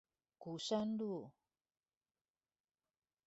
[0.39, 1.31] 鼓山路